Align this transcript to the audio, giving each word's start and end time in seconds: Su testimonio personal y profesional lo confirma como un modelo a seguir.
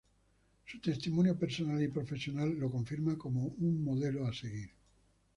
Su 0.65 0.81
testimonio 0.81 1.37
personal 1.37 1.79
y 1.83 1.87
profesional 1.87 2.57
lo 2.57 2.71
confirma 2.71 3.19
como 3.19 3.45
un 3.59 3.83
modelo 3.83 4.25
a 4.25 4.33
seguir. 4.33 4.71